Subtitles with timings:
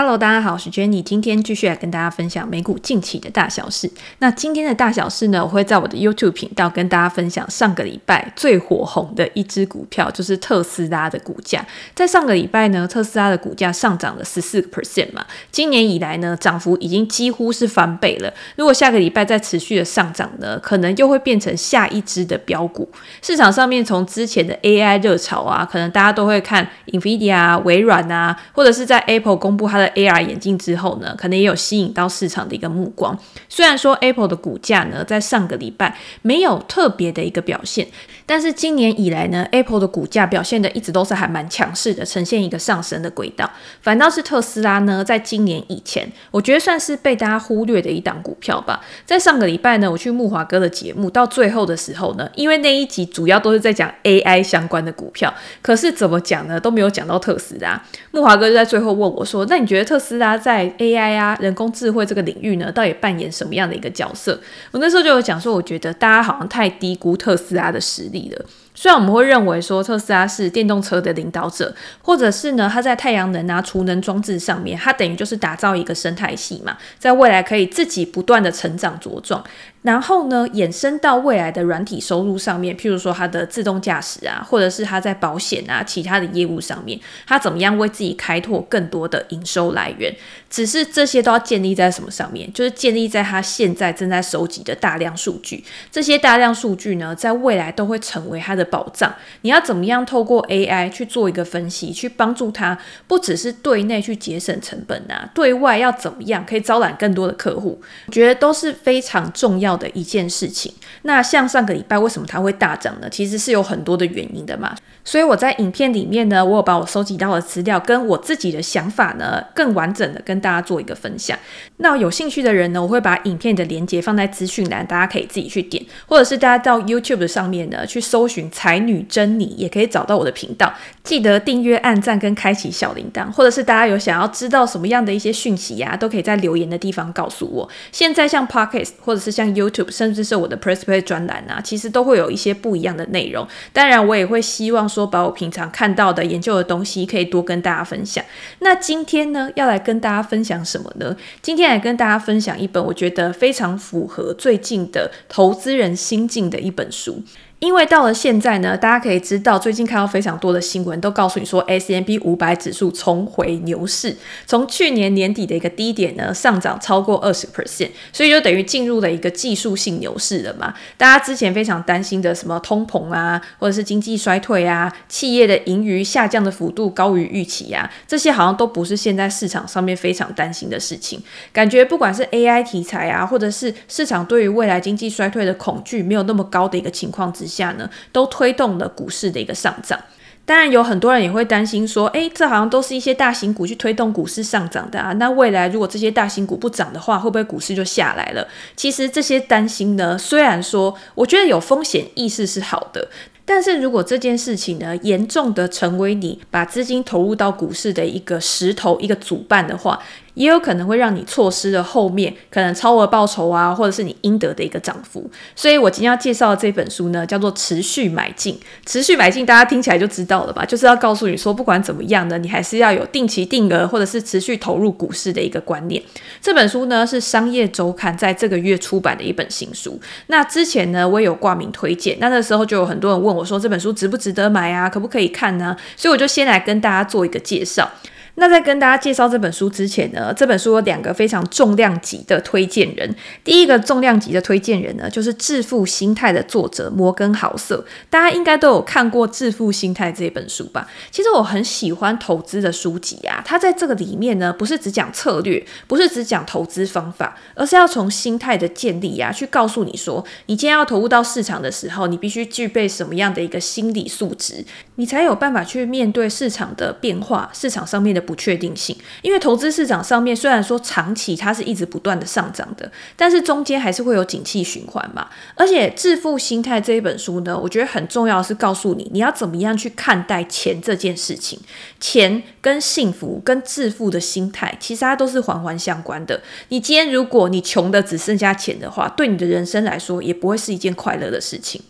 [0.00, 3.90] Hello，大家好，我是 Jenny，今天继续来跟大家分享美股近期的大小事。
[4.20, 11.66] 那今天的大小事呢，我会在我的 YouTube 频道跟大家分享上个礼拜最火红的一只股票，就是特斯拉的股价。
[11.96, 18.32] 在上个礼拜呢，特斯拉的股价上涨了十四个 percent 嘛，今年以来呢，涨幅已经几乎是翻倍了。
[18.54, 22.88] 如果下个礼拜再持续的上涨呢，可能又会变成下一支的标股。
[23.20, 33.18] 市场上面从之前的 AI 热潮啊，可能大家都会看 NVIDIA 啊、微软啊，或者是在 Apple 公布它的 AR 眼镜之后呢，可能也有吸引到市场的一个目光。
[33.48, 37.86] 虽然说 Apple 的股价呢，在上个礼拜没有特别的一个表现，
[38.26, 43.50] 但是今年以来呢，Apple 的股价表现的一直都是还蛮强势的，呈现一个上升的轨道。
[43.82, 48.80] 反倒是特斯拉呢，在今年以前，我觉得算是被大家忽略的一档股票吧。
[49.06, 57.82] 在上个礼拜呢，我去木华哥的节目，到最后的时候呢，因为那一集主要都是在讲 AI 相关的股票，可是怎么讲呢，都没有讲到特斯拉。
[58.10, 64.38] 木华哥就在最后问我说：“那你觉觉得特斯拉在 AI 啊，人工智慧这个领域呢，到底扮演什么样的一个角色？”
[64.72, 68.44] 我那时候就有讲说，我觉得大家好像太低估特斯拉的实力了。
[68.74, 79.42] 虽然我们会认为说特斯拉是电动车的领导者，或者是呢，它在太阳能啊、储能装置上面，它等于就是打造一个生态系嘛，在未来可以自己不断的成长茁壮。
[79.88, 90.14] 然后呢，衍生到未来的软体收入上面，譬如说它的自动驾驶啊，或者是它在保险啊、其他的业务上面，它怎么样为自己开拓更多的营收来源？
[90.50, 92.52] 只是这些都要建立在什么上面？
[92.52, 95.64] 就是建立在它现在正在收集的大量数据。
[95.90, 99.14] 这些大量数据呢，在未来都会成为它的宝藏。
[99.42, 107.80] 你要怎么样透过 AI 去做一个分析，去帮助它，不只是对内去节省成本啊，对外要怎么样可以招揽更多的客户？
[108.06, 110.70] 我觉得都是非常重要要的一件事情。
[111.02, 113.08] 那像上个礼拜为什么它会大涨呢？
[113.08, 114.74] 其实是有很多的原因的嘛。
[115.04, 121.38] 所以我在影片里面呢，我有把我收集到的资料跟我自己的想法呢，更完整的跟大家做一个分享。
[121.78, 130.74] 那有兴趣的人呢，我会把影片的连接放在资讯栏，大家可以自己去点，或者是大家到 YouTube 上面呢去搜寻“才女珍妮”，也可以找到我的频道。
[131.02, 137.66] 记得订阅、按赞跟开启小铃铛，或者是大家有想要知道什么样的一些讯息呀、都可以在留言的地方告诉我。
[137.90, 143.46] 现在像 Podcast 或者是像 You YouTube，甚至是我的 PressPlay 专栏啊，其实都会有一些不一样的内容。
[143.72, 148.24] 当然，我也会希望说，把我平常看到的、研究的东西，可以多跟大家分享。
[148.60, 151.16] 那今天呢，要来跟大家分享什么呢？
[151.42, 157.22] 今天来跟大家分享一本我觉得非常符合最近的投资人心境的一本书。
[157.60, 170.72] 因为到了现在呢，大家可以知道，最近看到非常多的新闻，都告诉你说，S M P 五百指数重回牛市，从去年年底的一个低点呢，上涨超过二十 percent，所以就等于进入了一个技术性牛市了嘛。
[170.96, 181.20] 大家之前非常担心的什么通膨啊，或者是经济衰退啊，企业的盈余下降的幅度高于预期啊，这些好像都不是现在市场上面非常担心的事情。
[181.52, 189.98] 感觉不管是 AI 题材啊，或者是市场对于未来经济衰退的恐惧没有那么高的一个情况之下呢，都推动了股市的一个上涨。
[190.44, 195.12] 当然，有很多人也会担心说，诶，这好像都是一些大型股去推动股市上涨的啊。
[195.14, 198.48] 那未来如果这些大型股不涨的话，会不会股市就下来了？
[198.74, 203.10] 其实这些担心呢，虽然说我觉得有风险意识是好的，
[203.44, 210.00] 但是如果这件事情呢，严重的成为你把资金投入到股市的一个石头、一个阻绊的话，
[210.38, 215.28] 也有可能会让你错失了后面可能超额报酬啊，或者是你应得的一个涨幅。
[215.56, 218.54] 所以我今天要介绍的这本书呢，叫做《持续买进》。
[218.86, 220.64] 持续买进，大家听起来就知道了吧？
[220.64, 226.00] 就是要告诉你说，不管怎么样呢，你还是要有定期定额或者是持续投入股市的一个观念。
[226.40, 230.00] 这本书呢，是商业周刊在这个月出版的一本新书。
[230.28, 234.88] 那之前呢，我也有挂名推荐，那那时候就有很多人问我说，这本书值不值得买啊？
[234.88, 235.76] 可不可以看呢？
[235.96, 237.90] 所以我就先来跟大家做一个介绍。
[238.38, 243.12] 那在跟大家介绍这本书之前呢，这本书有两个非常重量级的推荐人。
[243.42, 247.84] 第一个重量级的推荐人呢，就是《致富心态》的作者摩根豪瑟。
[248.08, 250.88] 大家应该都有看过《致富心态》这本书吧？
[251.10, 264.64] 其实我很喜欢投资的书籍啊，它在这个里面呢，不是只讲策略，不是只讲投资方法，而是要从心态的建立呀、去告诉你说，你今天要投入到市场的时候，你必须具备什么样的一个心理素质，
[264.94, 268.27] 你才有办法去面对市场的变化，市场上面的。
[268.28, 275.30] 不确定性，因为投资市场上面虽然说长期它是一直不断的上涨的，但是中间还是会有景气循环嘛。
[275.54, 281.58] 而且《致富心态》这一本书呢，我觉得很重要的是告诉你，你要怎么样去看待钱这件事情。
[281.98, 286.42] 钱跟幸福跟致富的心态，其实它都是环环相关的。
[286.68, 291.80] 你今天如果你穷的只剩下钱的话，对你的人生来说也不会是一件快乐的事情。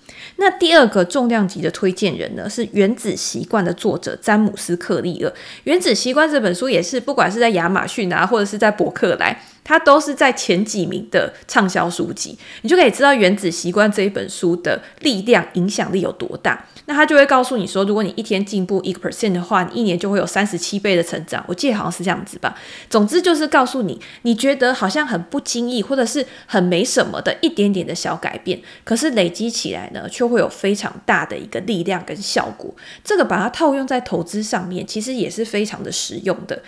[0.41, 5.31] 那第二个重量级的推荐人呢，是《原子习惯》的作者詹姆斯·克利尔。
[5.65, 12.39] 《原子习惯》这本书也是，不管是在亚马逊啊，或者是在博客来，它都是在前几名的畅销书籍。
[12.63, 16.65] 你就可以知道《原子习惯》这一本书的力量、影响力有多大。
[16.87, 21.45] 那他就会告诉你说，如果你一天进步一个 percent 的话，你一年就会有三十七倍的成长。
[21.47, 22.57] 我记得好像是这样子吧。
[22.89, 32.75] 总之就是告诉你，你觉得好像很不经意，或者是很没什么的一点点的小改变，可是累积起来呢，却会有非常大的一个力量跟效果。
[33.05, 36.63] 这个把它套用在投资上面，其实也是非常的实用的。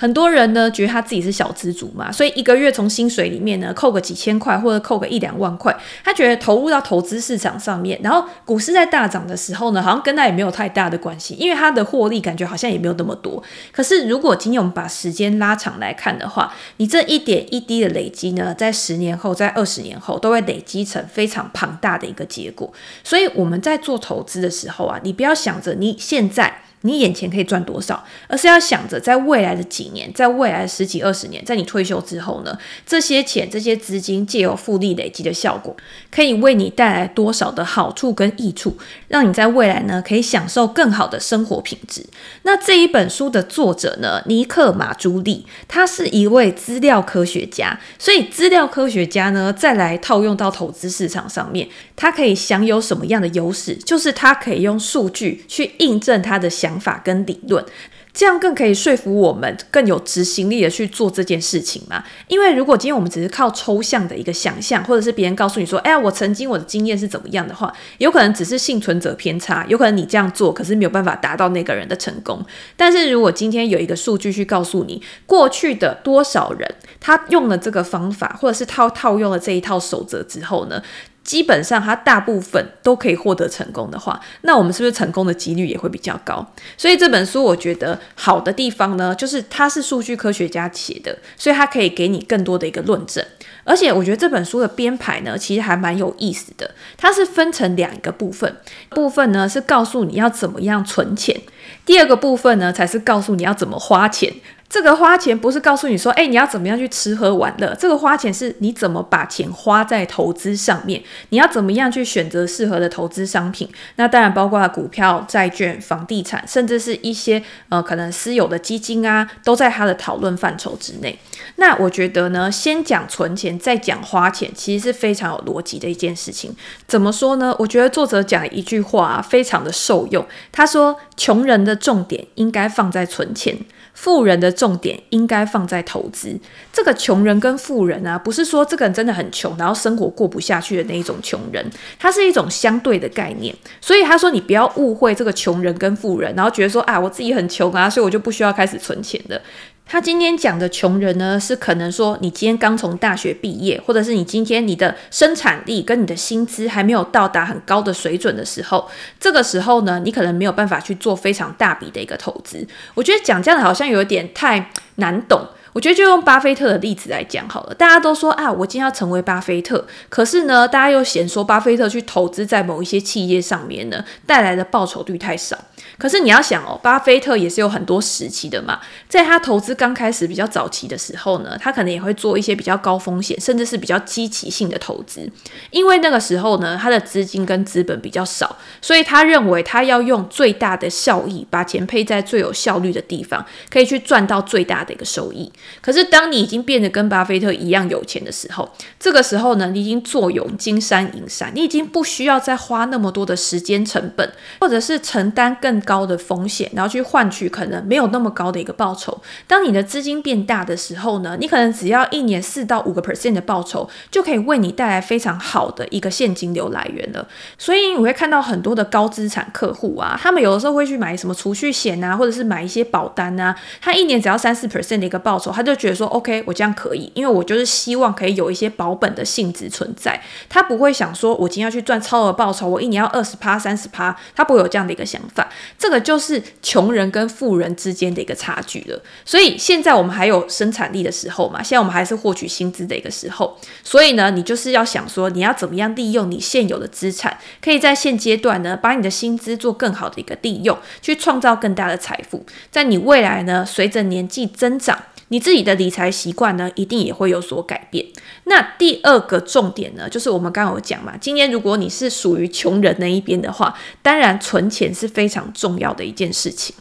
[0.00, 13.42] 很多人呢，觉得他自己是小资族嘛，所以一个月从薪水里面呢，扣个几千块或者扣个一两万块，他觉得投入到投资市场上面，然后股市在大涨的时候呢，好像跟他也没有太大的关系，因为他的获利感觉好像也没有那么多。
[13.72, 22.72] 可是如果今天我们把时间拉长来看的话，你这一点一滴的累积呢，在十年后，在二十年后，都会累积成非常庞大的一个结果。
[23.02, 26.60] 所以我们在做投资的时候啊，你不要想着你现在。
[26.82, 35.76] 你眼前可以赚多少，而是要想着在未来的几年，在未来十几二十年，在你退休之后呢，这些钱、这些资金借由复利累积的效果，
[36.08, 38.76] 可以为你带来多少的好处跟益处，
[39.08, 42.06] 让你在未来呢可以享受更好的生活品质。
[42.42, 53.74] 那这一本书的作者呢，尼克马朱利，他是一位资料科学家，所以资料科学家呢再来套用到投资市场上面，他可以享有什么样的优势？
[53.74, 56.67] 就是他可以用数据去印证他的想。
[56.68, 57.64] 想法跟理论，
[58.12, 62.04] 这样更可以说服我们更有执行力的去做这件事情嘛？
[62.26, 72.44] 因为如果今天我们只是靠抽象的一个想象，或者是别人告诉你说：“哎呀，我曾经我的经验是怎么样的话”，有可能只是幸存者偏差，有可能你这样做，可是没有办法达到那个人的成功。
[72.76, 80.82] 但是如果今天有一个数据去告诉你，过去的多少人他用了这个方法，或者是套套用了这一套守则之后呢？
[81.28, 86.54] 基本上，他大部分都可以获得成功的话，那我们是不是成功的几率也会比较高？
[86.78, 93.22] 所以这本书我觉得好的地方呢，就是它是数据科学家写的，所以它可以给你更多的一个论证。
[93.64, 96.70] 而且我觉得这本书的编排呢，其实还蛮有意思的。
[96.96, 98.56] 它是分成两个部分，
[98.88, 101.38] 部分呢是告诉你要怎么样存钱，
[101.84, 104.32] 第二个部分呢才是告诉你要怎么花钱。
[104.68, 107.74] 这个花钱不是告诉你说，哎，你要怎么样去吃喝玩乐？
[107.76, 111.02] 这个花钱是你怎么把钱花在投资上面？
[111.30, 113.66] 你要怎么样去选择适合的投资商品？
[113.96, 121.18] 那当然包括股票、债券、房地产，甚至是一些呃可能私有的基金啊，都在他的讨论范畴之内。
[121.56, 126.54] 那我觉得呢，先讲存钱，再讲花钱，其实是非常有逻辑的一件事情。
[126.86, 127.56] 怎么说呢？
[127.58, 130.26] 我觉得作者讲一句话啊，非常的受用。
[130.52, 133.56] 他说：“穷人的重点应该放在存钱。”
[134.00, 136.38] 富人的重点应该放在投资。
[136.72, 141.68] 这个穷人跟富人啊，不是说这个人真的很穷，然后生活过不下去的那一种穷人，
[141.98, 143.52] 它是一种相对的概念。
[143.80, 149.42] 所以他说，你不要误会这个穷人跟富人，然后觉得说啊，我自己很穷啊，所以我就不需要开始存钱的。
[149.90, 158.86] 他今天讲的穷人呢，是可能说你今天刚从大学毕业，或者是你今天你的生产力跟你的薪资还没有到达很高的水准的时候，
[159.18, 162.66] 这个时候呢，你可能没有办法去做非常大笔的一个投资。
[162.94, 165.40] 我觉得讲这样的好像有点太难懂。
[165.74, 167.74] 我觉得就用巴菲特的例子来讲好了。
[167.74, 175.56] 大家都说啊，我今天要成为巴菲特，可是呢，大家又嫌说巴菲特去投资在某一些企业上面呢，带来的报酬率太少。
[175.98, 178.78] 可是你要想哦，巴菲特也是有很多时期的嘛。
[179.08, 185.28] 在他投资刚开始比较早期的时候呢，他可能也会做一些比较高风险，甚至是比较积极性的投资。
[185.70, 195.50] 因为那个时候呢，他的资金跟资本比较少，所以他认为他要用最大的效益，把钱配在最有效率的地方，可以去赚到最大的一个收益。
[195.80, 209.18] 可是当你已经变得跟巴菲特一样有钱的时候，这个时候呢，你已经坐拥金山银山，你已经不需要再花那么多的时间成本，或者是承担更高的风险，然后去换取可能没有那么高的一个报酬。
[209.46, 217.26] 当你的资金变大的时候呢，你可能只要一年四到五个 percent 的报酬，就可以为你带来非常好的一个现金流来源了。
[217.56, 230.20] 所以你会看到很多的高资产客户啊，他们有的时候会去买什么储蓄险啊，或者是买一些保单啊，他一年只要三四 percent 的一个报酬，他就觉得说 OK，我这样可以，因为我就是希望可以有一些保本的性质存在。
[230.50, 235.48] 他不会想说我今天要去赚超额报酬，我一年要二十趴、三十趴，他不会有这样的一个想法。
[235.78, 239.00] 这个就是穷人跟富人之间的一个差距了。
[239.24, 243.56] 所以现在我们还有生产力的时候嘛，现在我们还是获取薪资的一个时候。
[243.84, 252.44] 所以呢，你就是要想说，你要怎么样利用你现有的资产，可以在现阶段呢，把你的薪资做更好的一个利用，去创造更大的财富。
[252.70, 258.04] 在你未来呢，随着年纪增长，你自己的理财习惯呢，一定也会有所改变。
[258.44, 266.74] 那第二个重点呢，就是我们刚刚有讲嘛，今天如果你是属于穷人那一边的话，当然存钱是非常重要的一件事情。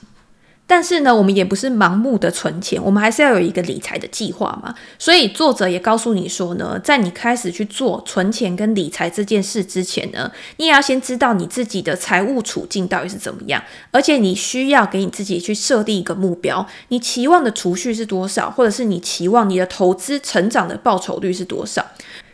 [0.70, 4.76] 但是呢，我们也不是盲目的存钱，我们还是要有一个理财的计划嘛。
[5.00, 21.86] 所以作者也告诉你说呢，在你开始去做存钱跟理财这件事之前呢，你也要先知道你自己的财务处境到底是怎么样，而且你需要给你自己去设定一个目标，你期望的储蓄是多少，或者是你期望你的投资成长的报酬率是多少，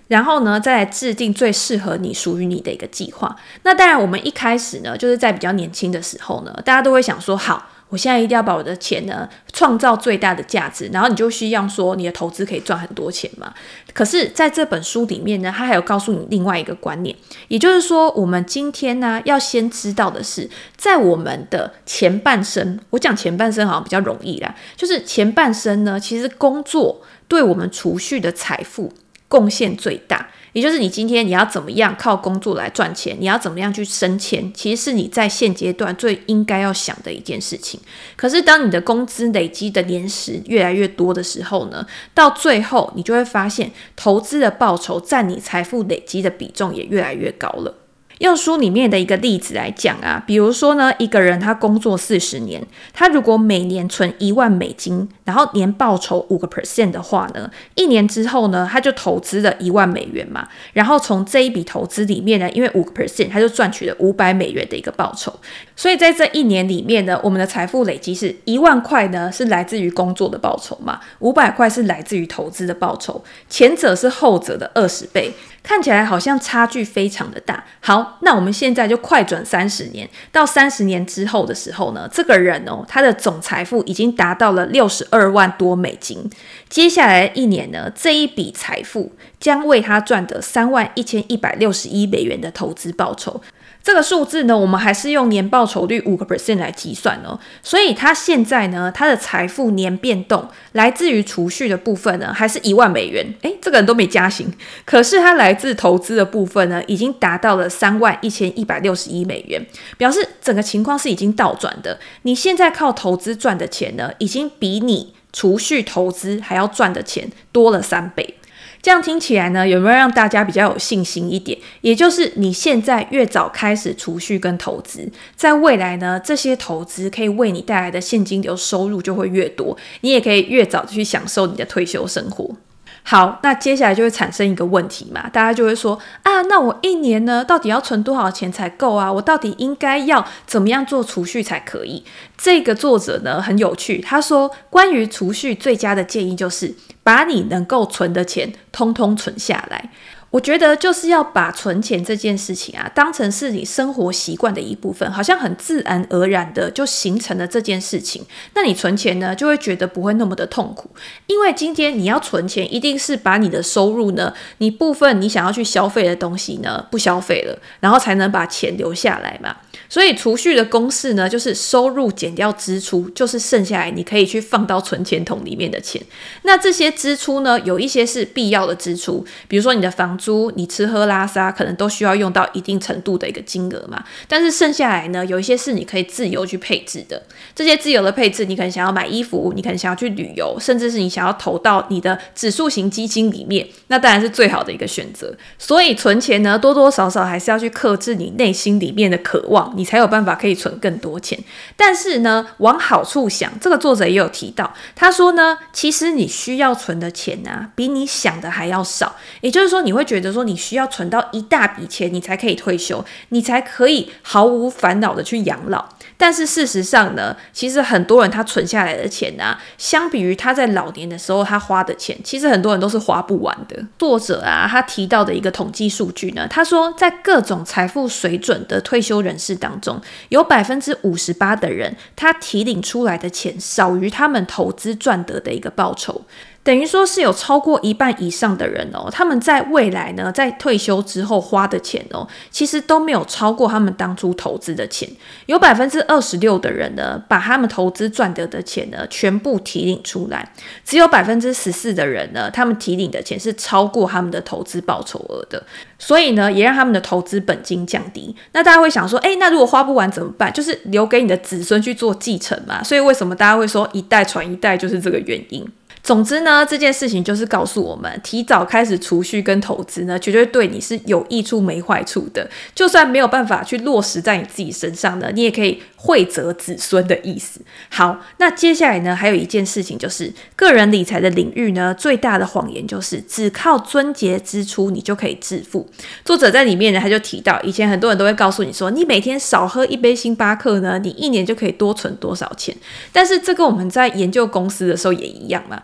[0.08, 3.36] 然后呢，再来制定最适合你、属于你的一个计划。
[3.62, 7.70] 那当然，我们一开始呢，就是在比较年轻的时候呢，大家都会想说，好。
[7.94, 13.54] 我现在一定要把我的钱呢创造最大的价值，然后你就需要说你的投资可以赚很多钱嘛。
[13.94, 17.16] 可是在这本书里面呢，他还有告诉你另外一个观念，
[17.50, 28.92] 也就是说，我们今天呢要先知道的是，在我们的前半生，我讲前半生好像比较容易啦，就是前半生呢，其实工作对我们储蓄的财富
[29.28, 30.32] 贡献最大。
[30.54, 37.80] 也就是你今天你要怎么样靠工作来赚钱，你要怎么样去升迁，其实是你在现阶段最应该要想的一件事情。
[38.16, 47.76] 可是当你的工资累积的年时越来越多的时候呢，到最后你就会发现，投资的报酬占你财富累积的比重也越来越高了。
[48.24, 65.34] 用书里面的一个例子来讲啊，比如说呢，一个人他工作四十年，他如果每年存一万美金，然后年报酬五个 percent 的话呢，一年之后呢，他就投资了一万美元嘛，然后从这一笔投资里面呢，因为五个 percent，他就赚取了五百美元的一个报酬。
[65.76, 75.34] 所以在这一年里面呢，我们的财富累积是一万块呢，是来自于工作的报酬嘛，五百块是来自于投资的报酬，前者是后者的二十倍。
[75.64, 77.64] 看起来好像差距非常的大。
[77.80, 86.30] 好，那我们现在就快转三十年，到三十年之后的时候呢，这个人哦，他的总财富已经达到了六十二万多美金。
[86.68, 93.42] 接下来一年呢，这一笔财富将为他赚得三万一千一百六十一美元的投资报酬。
[93.84, 97.38] 这个数字呢，我们还是用年报酬率五个 percent 来计算哦。
[97.62, 103.36] 所以他现在呢，他的财富年变动来自于储蓄的部分呢，还是一万美元。
[103.42, 104.52] 诶，这个人都没加薪，
[104.86, 109.64] 可是他来自投资的部分呢，已经达到了三万一千一百六十一美元，
[109.98, 112.00] 表示整个情况是已经倒转的。
[112.22, 118.38] 你现在靠投资赚的钱呢，已经比你储蓄投资还要赚的钱多了三倍。
[118.84, 121.58] 这样听起来呢，有没有让大家比较有信心一点？
[121.80, 132.58] 也就是你现在越早开始储蓄跟投资，在未来呢，这些投资可以为你带来的现金流收入就会越多，你也可以越早去享受你的退休生活。
[133.06, 139.12] 好，那接下来就会产生一个问题嘛，大家就会说啊，那我一年呢，到底要存多少钱才够啊？
[139.12, 142.04] 我到底应该要怎么样做储蓄才可以？
[142.38, 149.92] 这个作者呢，很有趣，他说关于储蓄最佳的建议就是把你能够存的钱通通存下来。
[150.34, 158.26] 我觉得就是要把存钱这件事情啊，当成是你生活习惯的一部分，好像很自然而然的就形成了这件事情。
[158.56, 160.90] 那你存钱呢，就会觉得不会那么的痛苦，
[161.28, 169.58] 因为今天你要存钱，一定是把你的收入呢，你部分你想要去消费的东西呢，不消费了，然后才能把钱留下来嘛。
[169.88, 176.02] 所以储蓄的公式呢，就是收入减掉支出，就是剩下来你可以去放到存钱桶里面的钱。
[176.42, 184.02] 那这些支出呢，有一些是必要的支出，比如说你的房租，你吃喝拉撒可能都需要用到一定程度的一个金额嘛。
[184.28, 187.22] 但是剩下来呢，有一些是你可以自由去配置的。
[187.54, 195.36] 这些自由的配置，你可能想要买衣服，你可能想要去旅游，甚至是你想要投到你的指数型基金里面，那当然是最好的一个选择。
[195.58, 199.74] 所以存钱呢，多多少少还是要去克制你内心里面的渴望。
[199.76, 201.38] 你才有办法可以存更多钱，
[201.76, 209.16] 但是呢，往好处想，这个作者也有提到，他说呢，其实你需要存的钱啊，比你想的还要少。
[209.42, 215.84] 也就是说，你会觉觉得说，你需要存到一大笔钱，你才可以退休，你才可以毫无烦恼的去养老。
[216.16, 223.84] 但是事实上呢，其实很多人他存下来的钱啊，相比于他在老年的时候他花的钱，其实很多人都是花不完的。
[223.98, 236.22] 作者啊，他提到的一个统计数据呢，他说在各种财富水准的退休人士当中，有百分之五十八的人，他提领出来的钱少于他们投资赚得的一个报酬。
[236.64, 245.10] 等于说是有超过一半以上的人哦，他们在未来呢，在退休之后花的钱哦，其实都没有超过他们当初投资的钱。
[245.48, 250.40] 有百分之二十六的人呢，把他们投资赚得的钱呢，全部提领出来；
[250.86, 255.62] 只有百分之十四的人呢，他们提领的钱是超过他们的投资报酬额的。
[256.00, 258.34] 所以呢，也让他们的投资本金降低。
[258.54, 260.52] 那大家会想说，诶，那如果花不完怎么办？
[260.54, 262.82] 就是留给你的子孙去做继承嘛。
[262.82, 265.66] 所以为什么大家会说一代传一代，就是这个原因。
[266.04, 272.50] 总之呢，这件事情就是告诉我们，提早开始储蓄跟投资呢，绝对对你是有益处没坏处的。
[272.76, 277.62] 就算没有办法去落实在你自己身上呢，你也可以惠泽子孙的意思。
[277.90, 285.90] 好，那接下来呢，还有一件事情就是，个人理财的领域呢，最大的谎言就是只靠撙节支出你就可以致富。
[286.26, 292.76] 作者在里面呢，他就提到，以前很多人都会告诉你说，你每天少喝一杯星巴克呢，你一年就可以多存多少钱。
[293.14, 295.82] 但是这个我们在研究公司的时候也一样嘛。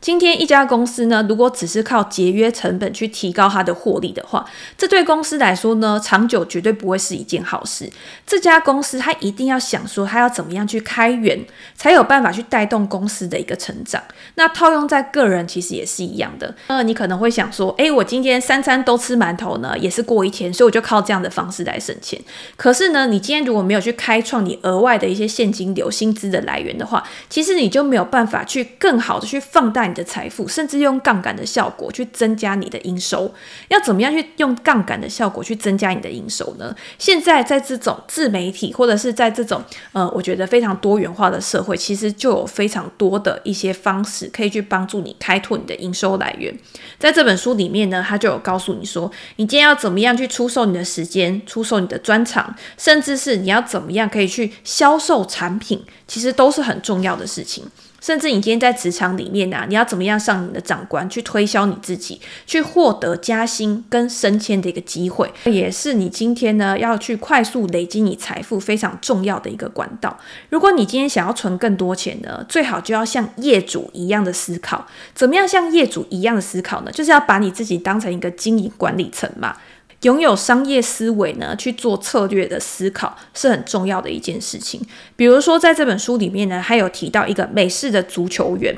[0.00, 4.44] 今天一家公司呢，如果只是靠节约成本去提高它的获利的话，
[4.78, 7.90] 这对公司来说呢，长久绝对不会是一件好事。
[8.24, 14.00] 这家公司它一定要想说，它要怎么样去开源，才有办法去带动公司的一个成长。
[14.36, 16.54] 那套用在个人其实也是一样的。
[16.68, 22.20] 呃，你可能会想说，诶，我今天三餐都吃馒头呢，也是过一天，所以我就靠这样的方式来省钱。
[22.56, 33.32] 可是呢，你今天如果没有去开创你额外的一些现金流、薪资的来源的话，其实你就没有办法去更好的去放大你的财富，甚至用杠杆的效果去增加你的营收。
[33.68, 36.74] 要怎么样去用杠杆的效果去增加你的营收呢？
[36.98, 39.62] 现在在这种自媒体或者是在这种
[39.92, 46.56] 呃，我觉得非常多元化的社会，其实就有非常多的一些方式可以去帮助你开拓你的营收来源。
[46.98, 57.64] 在这本书里面呢，他就有告诉你说，你今天要怎么样去出售你的时间，出售你的专长，甚至是你要怎么样可以去销售产品，其实都是很重要的事情。
[58.06, 70.16] 甚至你今天在职场里面啊，你要怎么样上你的长官去推销你自己，去获得加薪跟升迁的一个机会，也是你今天呢要去快速累积你财富非常重要的一个管道。
[70.50, 74.86] 如果你今天想要存更多钱呢，最好就要像业主一样的思考。
[75.12, 76.92] 怎么样像业主一样的思考呢？
[76.92, 79.56] 就是要把你自己当成一个经营管理层嘛。
[80.02, 84.80] 拥有商业思维呢，去做策略的思考是很重要的一件事情。
[85.16, 88.74] 比如说，在这本书里面呢，还有提到一个美式的足球员。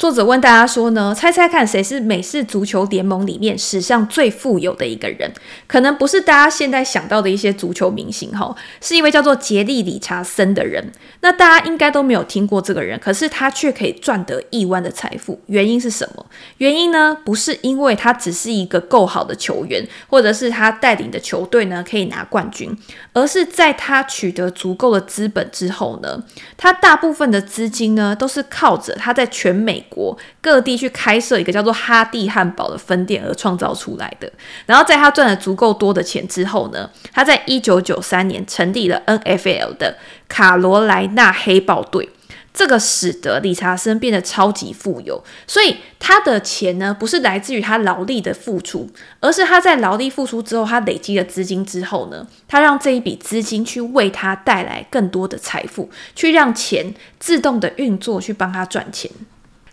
[0.00, 5.30] 作者问大家说呢，猜猜看谁是美式足球联盟里面史上最富有的一个人？
[5.66, 10.90] 可能不是大家现在想到的一些足球明星哈，是一位叫做杰利·理查森的人。
[11.20, 15.38] 那大家应该都没有听过这个人，可是他却可以赚得亿万的财富。
[15.48, 16.24] 原因是什么？
[16.56, 22.74] 原因呢，不是因为他只是一个够好的球员，或者是他带领的球队呢可以拿冠军，
[23.12, 26.24] 而是在他取得足够的资本之后呢，
[26.56, 29.86] 他大部分的资金呢都是靠着他在全美。
[29.90, 34.32] 国各地去开设一个叫做哈蒂汉堡的分店而创造出来的。
[34.66, 39.98] 然后在他赚了足够多的钱之后呢，他在一九九三年成立了 NFL 的
[40.28, 42.08] 卡罗莱纳黑豹队。
[42.52, 45.22] 这个使得理查森变得超级富有。
[45.46, 59.08] 所以他的钱呢，不是来自于他劳力的付出，而是他在劳力付出之后，他累积了资金之后呢，他让这一笔资金去为他带来更多的财富，去让钱自动的运作，去帮他赚钱。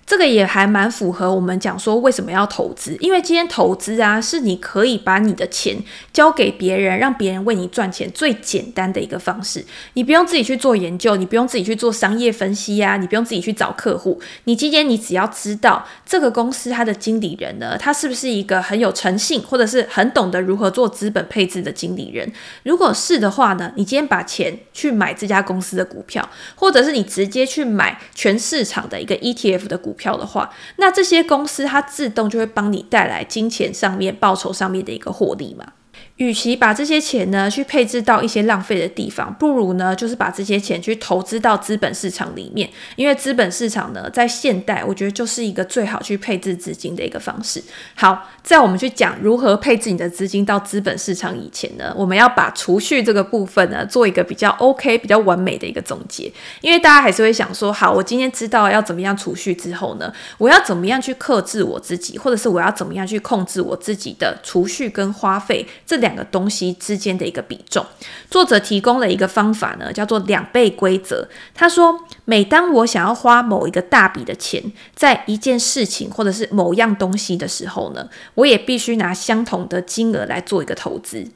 [0.08, 5.78] 这个也还蛮符合我们讲说为什么要投资，因为今天投资啊，是你可以把你的钱
[6.14, 9.66] 交给别人，让别人为你赚钱最简单的一个方式。
[9.96, 14.18] 你不用自己去做研究，你不用自己去做商业分析呀，你不用自己去找客户。
[14.46, 22.32] 你今天你只要知道这个公司它的经理人呢，他是不是一个很有诚信，或者是很懂得如何做资本配置的经理人。
[22.64, 35.74] 如果是的话呢，你今天把钱去买这家公司的股票，或者是你直接去买全市场的一个 ETF 的股票的话，那这些公司它自动就会帮你带来金钱上面、报酬上面的一个获利嘛。
[36.18, 42.68] 与其把这些钱呢去配置到一些浪费的地方，不如呢就是把这些钱去投资到资本市场里面。
[42.96, 47.64] 因为资本市场呢在现代，我觉得就是一个最好去配置资金的一个方式。
[47.96, 56.32] 好，在我们去讲如何配置你的资金到资本市场以前呢，我们要把储蓄这个部分呢做一个比较 OK、比较完美的一个总结。
[56.62, 66.18] 因为大家还是会想说，好，我今天知道要怎么样储蓄之后呢，我要怎么样去克制我自己，或者是我要怎么样去控制我自己的储蓄跟花费这两。
[66.18, 67.86] 个东西之间的一个比重，
[68.32, 71.30] 作者提供了一个方法呢，叫做两倍规则。
[71.54, 71.96] 他说，
[72.26, 81.28] 每当我想要花某一个大笔的钱在一件事情或者是某样东西的时候呢，我也必须拿相同的金额来做一个投资。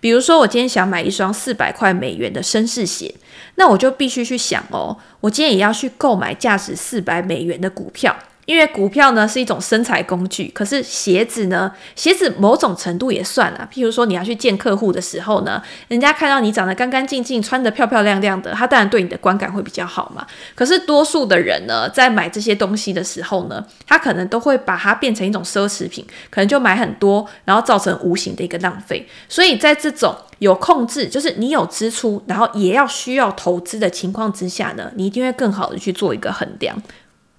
[0.00, 3.14] 比如说，我今天想买一双四百块美元的绅士鞋，
[3.56, 8.16] 那我就必须去想哦，我今天也要去购买价值四百美元的股票。
[8.44, 13.68] 因为股票呢是一种生财工具，可是鞋子呢，鞋子某种程度也算啊。
[13.72, 20.26] 譬如说你要去见客户的时候呢，人家看到你长得干干净净，穿得漂漂亮亮的，他当然对你的观感会比较好嘛。
[20.54, 29.06] 可是多数的人呢，在买这些东西的时候呢，他可能都会把它变成一种奢侈品，可能就买很多，然后造成无形的一个浪费。
[29.28, 36.76] 所以在这种有控制，就是你有支出，然后也要需要投资的情况之下呢，你一定会更好的去做一个衡量。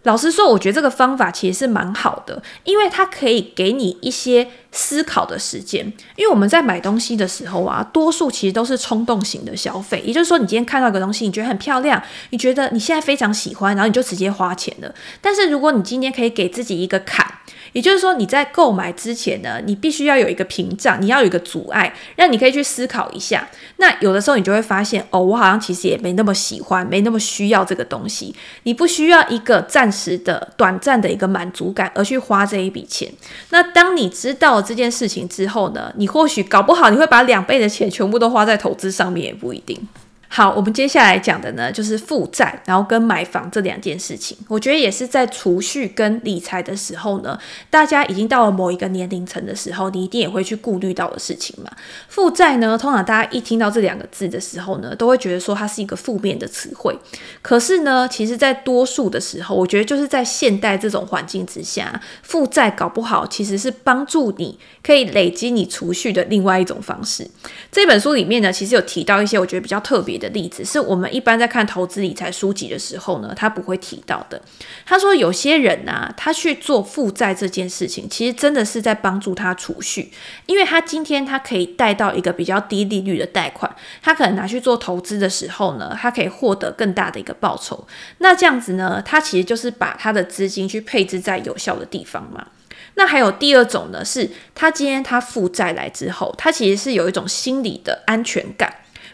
[0.04, 5.86] 老实说，我觉得这个方法其实是蛮好的，因为它可以给你一些思考的时间。
[6.16, 14.94] 因为我们在买东西的时候啊，多数其实都是冲动型的消费，也就是说，你今天看到一个东西，你觉得很漂亮，你觉得你现在非常喜欢，然后你就直接花钱了。
[15.22, 17.26] 但是如果你今天可以给自己一个坎，
[17.74, 23.48] 也就是说，你在购买之前呢，你必须要有一个屏障，你要有一个阻碍，让你可以去思考一下。
[23.78, 28.34] 那有的时候你就会发现，哦，我好像其实也没那么喜欢，没那么需要这个东西。
[28.64, 33.12] 你不需要一个暂时的、短暂的一个满足感而去花这一笔钱。
[33.50, 39.88] 那当你知道这件事情之后呢，你或许搞不好你会把两倍的钱全部都花在投资上面，也不一定。
[40.36, 44.36] 好，我们接下来讲的呢，就是负债，然后跟买房这两件事情。
[44.48, 47.38] 我觉得也是在储蓄跟理财的时候呢，
[47.70, 51.70] 大家已经到了某一个年龄层的时候，你一定也会去顾虑到的事情嘛。
[52.08, 56.98] 负债呢，通常大家一听到这两个字的时候呢，都会觉得说它是一个负面的词汇。
[57.44, 67.30] 可是呢，其实在多数的时候，我觉得就是在现代这种环境之下，负债搞不好其实是帮助你可以累积你储蓄的另外一种方式。
[67.72, 74.42] 这本书里面呢，其实有提到一些我觉得比较特别的例子，是我们一般在看投资理财书籍的时候呢，他不会提到的。
[74.86, 80.12] 他说有些人啊，他去做负债这件事情，其实真的是在帮助他储蓄，
[80.46, 87.86] 因为他今天他可以贷到一个比较低利率的贷款，他可能拿去做投资的时候呢，他可以获得更大的一个报酬。
[88.20, 92.48] 那这样子呢，他其实就是把他的资金去配置在有效的地方嘛。
[92.96, 98.72] 那还有第二种呢，是他今天他负债来之后，他其实是有一种心理的安全感。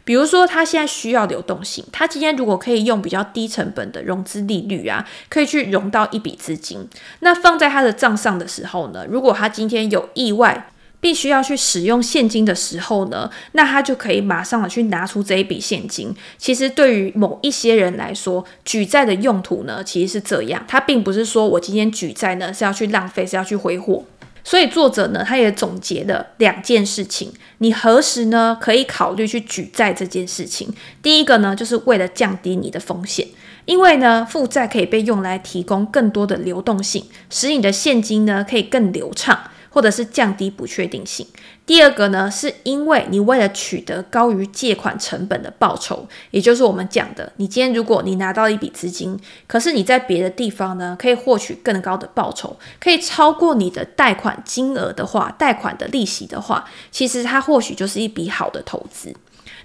[0.10, 16.12] 比如说，他现在需要流动性，他今天如果可以用比较低成本的融资利率啊，可以去融到一笔资金，那放在他的账上的时候呢，如果他今天有意外，必须要去使用现金的时候呢，那他就可以马上的去拿出这一笔现金。
[16.40, 24.04] 其实对于某一些人来说，举债的用途呢，其实是这样，他并不是说我今天举债呢是要去浪费，是要去挥霍。
[24.44, 30.74] 所以作者呢，他也总结了两件事情，你何时呢可以考虑去举债这件事情。
[31.02, 33.28] 第一个呢，就是为了降低你的风险，
[33.66, 39.40] 因为呢，负债可以被用来提供更多的流动性，使你的现金呢可以更流畅。
[39.70, 41.26] 或者是降低不确定性。
[41.66, 59.16] 第二个呢，是因为你为了取得高于借款成本的报酬，也就是我们讲的，你今天如果你拿到一笔资金，可是你在别的地方呢，可以获取更高的报酬，可以超过你的贷款金额的话，贷款的利息的话，其实它或许就是一笔好的投资。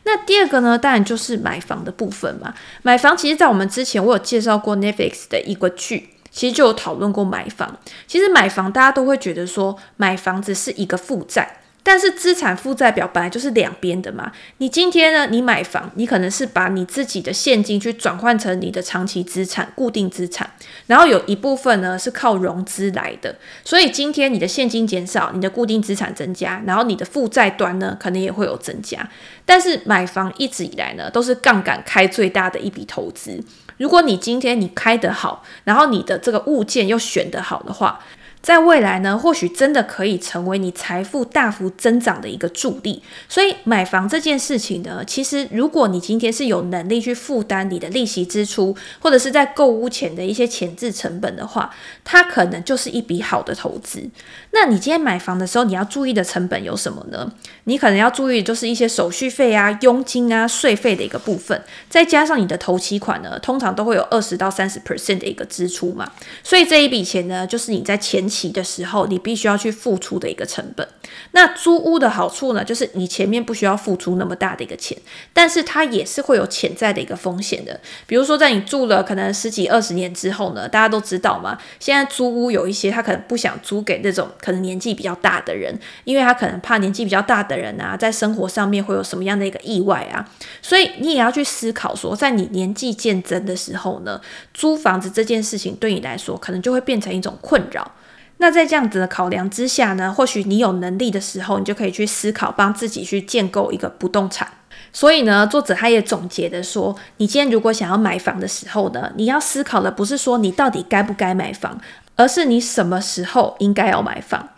[0.06, 2.52] 那第二个呢，当然就是买房的部分嘛。
[2.82, 6.10] 买房其实，在我们之前我有介绍过 Netflix 的一个剧。
[6.34, 7.78] 其实就有讨论过买房。
[8.08, 14.32] 其实买房，大家都会觉得说买房子是一个负债，但是资产负债表本来就是两边的嘛。
[14.58, 20.50] 你今天呢，你买房，你可能是把你自己的现金去转换成你的长期资产、固定资产，
[20.88, 23.36] 然后有一部分呢是靠融资来的。
[23.64, 29.08] 所以今天你的现金减少，你的固定资产增加，然后你的负债端呢可能也会有增加。
[29.46, 33.40] 但是买房一直以来呢都是杠杆开最大的一笔投资。
[33.76, 38.00] 如果你今天你开得好，然后你的这个物件又选得好的话，
[38.44, 43.02] 在未来呢，或许真的可以成为你财富大幅增长的一个助力。
[43.26, 54.06] 所以买房这件事情呢，其实如果你今天是有能力去负担你的利息支出，或者是在购屋前的一些前置成本的话，它可能就是一笔好的投资。
[54.50, 57.32] 那你今天买房的时候，你要注意的成本有什么呢？
[57.64, 66.12] 你可能要注意的就是一些手续费啊、佣金啊、税费的一个部分，再加上你的头期款呢，通常都会有二十到三十 percent 的一个支出嘛。
[66.42, 70.86] 所以这一笔钱呢，就是你在前的时候，你必须要去付出的一个成本。
[71.32, 74.96] 那租屋的好处呢，就是你前面不需要付出那么大的一个钱，
[75.32, 77.80] 但是它也是会有潜在的一个风险的。
[78.06, 90.28] 比如说，在你住了可能十几二十年之后呢，大家都知道嘛，现在租屋有一些他可能不想租给那种可能年纪比较大的人，因为他可能怕年纪比较大的人啊，在生活上面会有什么样的一个意外啊，
[90.62, 94.20] 所以你也要去思考说，在你年纪渐增的时候呢，
[94.52, 97.92] 租房子这件事情对你来说，可能就会变成一种困扰。
[98.38, 104.48] 那在这样子的考量之下呢，或许你有能力的时候，你就可以去思考帮自己去建构一个不动产。
[104.92, 111.80] 所以呢，作者他也总结的说，你今天如果想要买房的时候呢，你要思考的不是说你到底该不该买房，
[112.16, 114.48] 而是你什么时候应该要买房。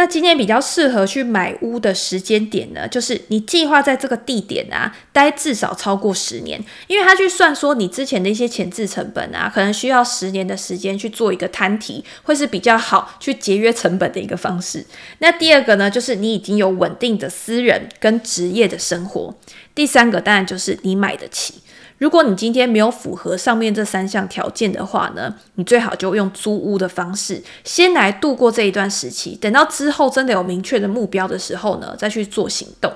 [0.00, 14.86] 那今天比较适合去买屋的时间点呢，就是你计划在这个地点啊待至少超过十年，因为他去算说你之前的一些前置成本啊，可能需要十年的时间去做一个摊提，会是比较好去节约成本的一个方式。
[15.18, 19.34] 那第二个呢，就是你已经有稳定的私人跟职业的生活。
[19.74, 21.56] 第三个当然就是你买得起。
[22.00, 32.90] 如果你今天没有符合上面这三项条件的话呢，你最好就用租屋的方式，先来度过这一段时期，等到之后真的有明确的目标的时候呢，再去做行动。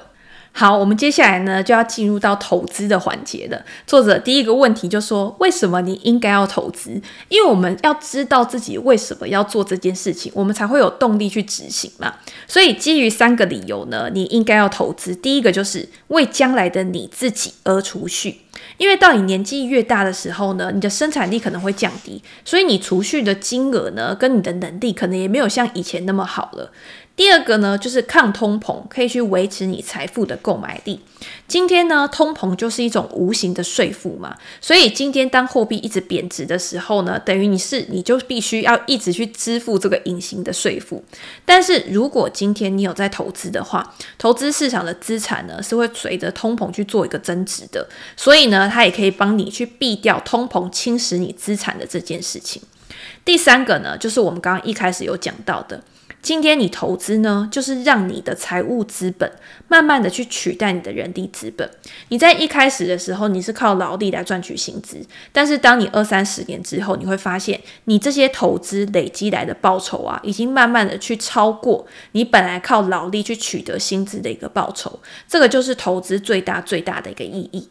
[0.56, 3.60] 好，我们接下来呢就要进入到投资的环节了。
[3.88, 6.90] 作者第一个问题就说：为什么你应该要投资？
[7.28, 12.14] 因为我们要知道自己为什么要做这件事情，我们才会有动力去执行嘛。
[12.46, 15.12] 所以基于三个理由呢，你应该要投资。
[15.16, 18.36] 第一个就是为将来的你自己而储蓄，
[18.78, 26.70] 因为到你年纪越大的时候呢，你的生产力可能会降低，所以你储蓄的金额呢，跟你的能力可能也没有像以前那么好了。
[27.16, 31.00] 第二个呢，就是抗通膨，可以去维持你财富的购买力。
[31.46, 41.04] 今天呢，通膨就是一种无形的税负嘛，所以今天当货币一直贬值的时候呢，等于你是你就必须要一直去支付这个隐形的税负。
[41.44, 52.60] 但是如果今天你有在投资的话，投资市场的资产呢是会随着通膨去做一个增值的，所以呢，它也可以帮你去避掉通膨侵蚀你资产的这件事情。
[53.24, 55.80] 第三个呢，就是我们刚刚一开始有讲到的。
[56.24, 59.30] 今天你投资呢，就是让你的财务资本
[59.68, 61.70] 慢慢的去取代你的人力资本。
[62.08, 74.98] 你在一开始的时候，你是靠劳力来赚取薪资，但是当你二三十年之后，你会发现，你这些投资累积来的报酬啊，已经慢慢的去超过你本来靠劳力去取得薪资的一个报酬。
[75.28, 77.68] 这个就是投资最大最大的一个意义。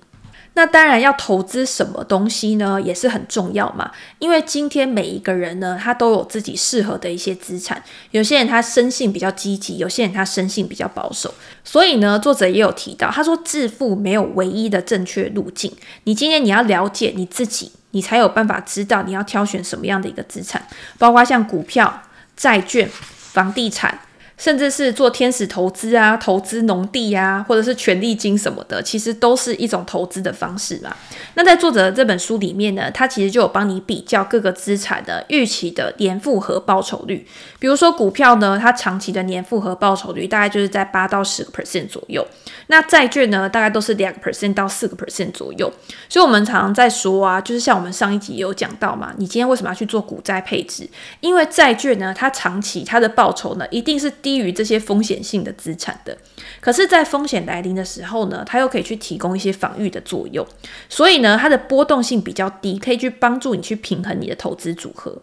[0.56, 3.92] 那当然要投资什么东西呢，也是很重要嘛。
[4.20, 7.84] 因为今天每一个人呢，他都有自己适合的一些资产。
[8.12, 11.34] 有些人他生性比较积极，有些人他生性比较保守。
[11.64, 15.72] 所以呢，作者也有提到，他说致富没有唯一的正确路径。
[16.04, 20.68] 你今天你要了解你自己，你才有办法知道你要挑选什么样的一个资产，
[21.00, 22.04] 包括像股票、
[22.38, 24.00] 债券、房地产。
[24.44, 30.94] 甚至是做天使投资啊，投资农地啊，或者是权利金什么的，其实都是一种投资的方式嘛。
[31.36, 37.26] 那在作者这本书里面呢，他其实就有帮你比较各个资产的预期的年复合报酬率。
[37.58, 42.28] 比如说股票呢，它长期的年复合报酬率大概就是在八到十个 percent 左右。
[42.68, 45.72] 那债券呢，大概都是两个 percent 到四个 percent 左右。
[46.10, 50.86] 所以我们常常在说啊，就是像我们上一集也有讲到嘛，你今天为什么要去做股债配置？
[51.22, 56.18] 因为债券呢，它长期它的报酬呢，一定是低于这些风险性的资产的，
[56.60, 60.46] 可是，在风险来临的时候呢，它又可以去提供一些防御的作用，
[60.90, 65.22] 所以呢，它的波动性比较低，可以去帮助你去平衡你的投资组合。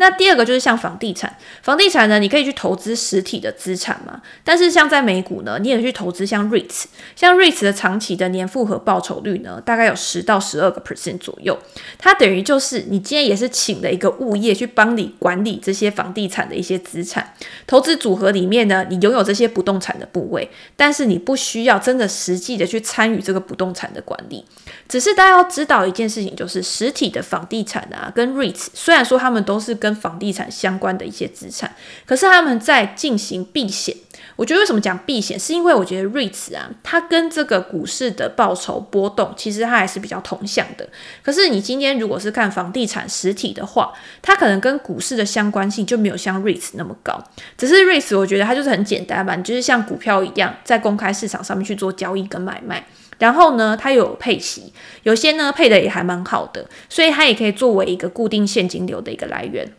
[0.00, 4.22] 那第二个就是像房地产，房地产呢，你可以去投资实体的资产嘛。
[4.42, 6.84] 但是像在美股呢，你也去投资像 REITs，
[7.14, 11.58] 像 REITs 的长期的年复合报酬率呢，大概有十到十二个 percent 左右。
[11.98, 17.34] 它等于就是你今天也是请了一个物业去帮你管理这些房地产的一些资产。
[17.66, 24.46] 投资组合里面呢，你拥有这些不动产的部位，但是你不需要真的实际的去参与这个不动产的管理。
[24.88, 31.74] 只是大家要知道一件事情，就是实体的房地产啊，跟 REITs 虽然说他们都是跟跟房地产相关的一些资产，
[32.06, 33.96] 可是他们在进行避险。
[34.36, 40.88] 我觉得为什么讲避险，是因为我觉得 REITs 啊，它跟这个股市的报酬波动，其实它还是比较同向的。
[41.22, 47.22] 可是你今天如果是看房地产实体的话，它可能跟股市的相关性就没有像 REITs 那么高。
[47.58, 52.86] 只是 REITs 我觉得它就是很简单嘛，你就是像股票一样，在公开市场上面去做交易跟买卖。
[53.18, 54.72] 然后呢，它有配息，
[55.02, 59.70] 有些呢配的也还蛮好的，所以它也可以作为一个固定现金流的一个来源。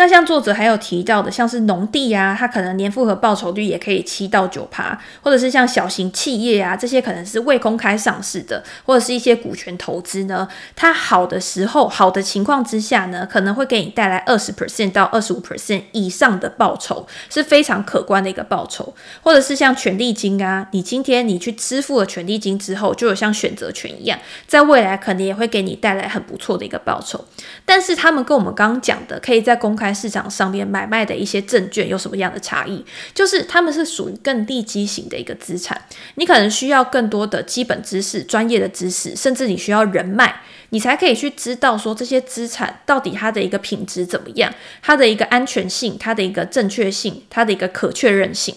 [0.00, 18.94] 那像作者还有提到的，像是农地啊，它可能年复合报酬率也可以七到九趴，或者是像小型企业啊，这些可能是未公开上市的，或者是一些股权投资呢，它好的时候，好的情况之下呢，可能会给你带来二十 percent 到二十五 percent 以上的报酬，是非常可观的一个报酬。
[19.20, 27.26] 或者是像权利金啊，你今天你去支付了权利金之后，就有像选择权一样，在未来可能也会给你带来很不错的一个报酬。
[27.66, 32.84] 但是他们跟我们刚刚讲的，可以在公开市场上面买卖的一些证券有什么样的差异？
[33.14, 35.80] 就是他们是属于更利基型的一个资产，
[36.14, 48.54] 你可能需要更多的基本知识、专业的知识，甚至你需要人脉，你才可以去知道说这些资产到底它的一个品质怎么样，它的一个安全性、它的一个正确性、它的一个可确认性。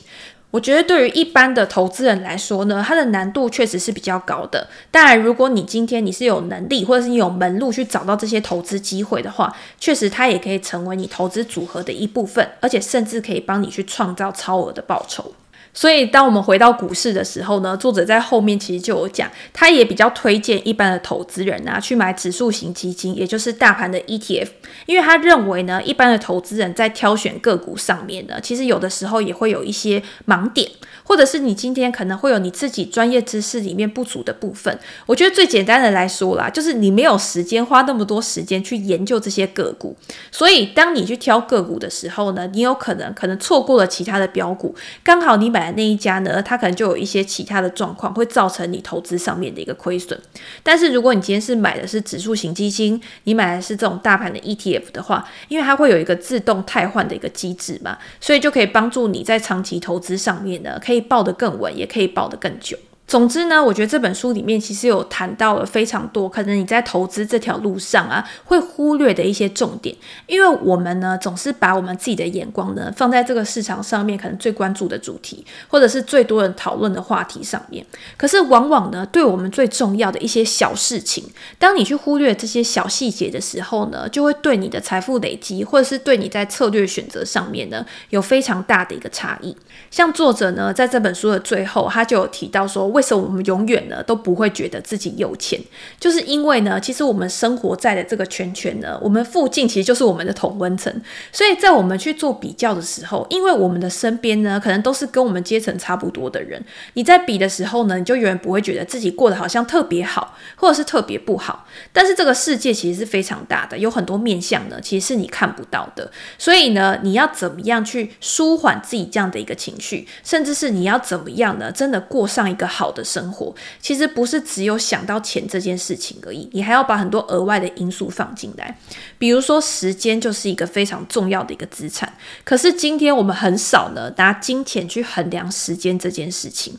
[0.54, 4.68] 我觉得对于一般的投资人来说呢，它的难度确实是比较高的。
[4.92, 15.34] 当然，如果你今天你是有能力，或者是你有门路去找到这些投资机会的话，确实它也可以成为你投资组合的一部分，而且甚至可以帮你去创造超额的报酬。
[15.76, 24.50] 所以，当我们回到股市的时候呢，作者在后面其实就有讲，他也比较推荐一般的投资人啊去买指数型基金，也就是大盘的 ETF，
[24.86, 30.70] 因为他认为呢，一般的投资人在挑选个股上面呢，其实有的时候也会有一些盲点，
[31.04, 34.78] 或者是你今天可能会有你自己专业知识里面不足的部分。
[35.08, 39.98] 我觉得最简单的来说啦，就是你没有时间花那么多时间去研究这些个股，
[40.32, 45.63] 所以当你去挑个股的时候呢，你有可能可能错过了其他的标股，刚好你买。
[45.72, 50.20] 那一家呢，它可能就有一些其他的状况，会造成你投资上面的一个亏损。
[50.62, 62.78] 但是如果你今天是买的是指数型基金，你买的是这种大盘的 ETF 的话，因为它会有一个自动汰换的一个机制嘛，所以就可以帮助你在长期投资上面呢，可以抱得更稳，也可以抱得更久。
[63.06, 69.96] 总之呢，我觉得这本书里面其实有谈到了非常多，可能你在投资这条路上啊，会忽略的一些重点。
[70.26, 77.86] 因为我们呢，总是把我们自己的眼光呢，放在这个市场上面，可能最关注的主题，或者是最多人讨论的话题上面。
[78.18, 81.24] 可是往往呢，对我们最重要的一些小事情，
[81.60, 89.56] 当你去忽略这些小细节的时候呢，就会对你的财富累积，或者是对你在策略选择上面呢，有非常大的一个差异。
[89.92, 95.60] 像作者呢，在这本书的最后，他就有提到说，为什么我们永远呢都不会觉得自己有钱？
[96.00, 100.94] 就是因为呢，其实我们生活在的这个圈圈呢，我们附近其实就是我们的同温层。
[101.32, 111.68] 所以在我们去做比较的时候，因为我们的身边呢，可能都是跟我们阶层差不多的人，你在比的时候呢，你就永远不会觉得自己过得好像特别好，或者是特别不好。
[111.92, 116.12] 但是这个世界其实是非常大的，有很多面向呢，其实是你看不到的。
[116.38, 122.83] 所以呢，你要怎么样去舒缓自己这样的一个情绪，甚至是你要怎么样呢，真的过上一个好。
[122.84, 128.78] 好的生活其实不是只有想到钱这件事情而已，你还要把很多额外的因素放进来，
[129.18, 132.12] 比如说时间就是一个非常重要的一个资产。
[132.44, 136.78] 可是今天我们很少呢拿金钱去衡量时间这件事情。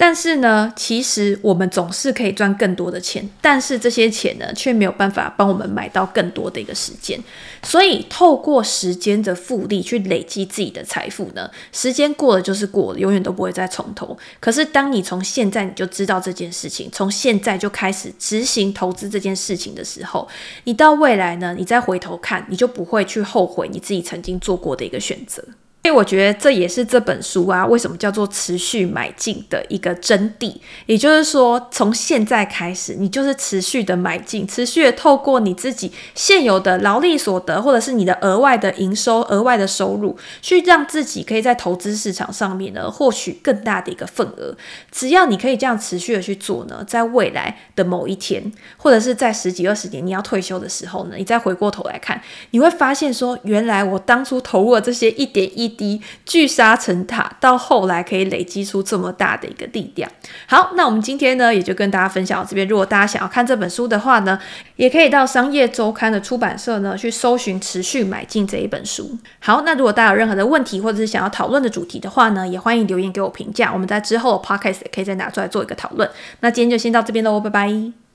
[0.00, 7.18] 但是呢，其实我们总是可以赚更多的钱，但是这些钱呢，却没有办法帮我们买到更多的一个时间。
[7.64, 14.16] 所以，透过时间的复利去累积自己的财富呢，时间过了就是过了，永远都不会再从头。
[14.38, 20.28] 可是，当你从现在你就知道这件事情，从现在就开始执行投资这件事情的时候，
[20.62, 25.42] 你到未来呢，你再回头看，你就不会去后悔你自己曾经做过的一个选择。
[25.88, 30.54] 所以我觉得这也是这本书啊，为什么叫做持续买进的一个真谛。
[30.84, 44.54] 也就是说，从现在开始，你就是持续的买进，持续的透过你自己现有的劳力所得，或者是你的额外的营收、额外的收入，去让自己可以在投资市场上面呢，获取更大的一个份额。
[44.92, 52.20] 只要你可以这样持续的去做呢，在未来的某一天，或者是在十几二十年你要退休的时候呢，你再回过头来看，
[52.50, 55.77] 你会发现说，原来我当初投入了这些一点一。
[55.78, 60.10] 低聚沙成塔，到后来可以累积出这么大的一个力量。
[60.46, 62.66] 好，那我们今天呢，也就跟大家分享到这边。
[62.68, 64.38] 如果大家想要看这本书的话呢，
[64.76, 69.16] 也可以到商业周刊的出版社呢去搜寻《持续买进》这一本书。
[69.38, 73.72] 好，那如果大家有任何的问题，或者是想要讨论的主题的话呢，也欢迎留言给我评价。
[73.72, 76.10] 我们在之后的 podcast 也可以再拿出来做一个讨论。
[76.40, 78.07] 那今天就先到这边喽，拜拜。